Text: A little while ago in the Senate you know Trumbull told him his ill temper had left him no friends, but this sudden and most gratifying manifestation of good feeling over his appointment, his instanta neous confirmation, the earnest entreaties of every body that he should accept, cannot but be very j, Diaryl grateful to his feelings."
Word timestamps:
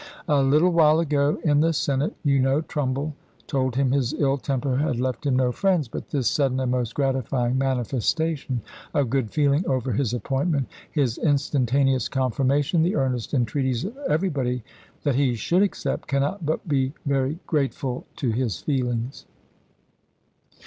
A 0.27 0.41
little 0.41 0.71
while 0.71 0.99
ago 0.99 1.37
in 1.43 1.59
the 1.59 1.73
Senate 1.73 2.15
you 2.23 2.39
know 2.39 2.61
Trumbull 2.61 3.13
told 3.45 3.75
him 3.75 3.91
his 3.91 4.13
ill 4.13 4.39
temper 4.39 4.77
had 4.77 4.99
left 4.99 5.27
him 5.27 5.35
no 5.35 5.51
friends, 5.51 5.87
but 5.87 6.09
this 6.09 6.27
sudden 6.27 6.59
and 6.59 6.71
most 6.71 6.95
gratifying 6.95 7.59
manifestation 7.59 8.61
of 8.95 9.11
good 9.11 9.29
feeling 9.29 9.63
over 9.67 9.91
his 9.91 10.11
appointment, 10.11 10.65
his 10.89 11.19
instanta 11.19 11.85
neous 11.85 12.09
confirmation, 12.09 12.81
the 12.81 12.95
earnest 12.95 13.31
entreaties 13.35 13.85
of 13.85 13.95
every 14.09 14.29
body 14.29 14.63
that 15.03 15.13
he 15.13 15.35
should 15.35 15.61
accept, 15.61 16.07
cannot 16.07 16.43
but 16.43 16.67
be 16.67 16.93
very 17.05 17.33
j, 17.33 17.35
Diaryl 17.35 17.39
grateful 17.45 18.05
to 18.15 18.31
his 18.31 18.57
feelings." 18.59 19.27